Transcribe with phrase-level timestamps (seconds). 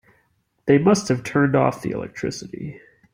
[0.65, 2.81] They must have turned off the electricity.